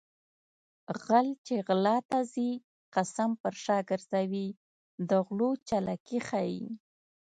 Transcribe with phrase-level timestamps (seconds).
[1.05, 2.49] غل چې غلا ته ځي
[2.95, 4.47] قسم پر شا ګرځوي
[5.09, 6.65] د غلو چالاکي ښيي